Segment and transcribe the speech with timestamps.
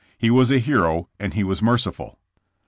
[0.17, 2.17] He was a hero and he was merciful.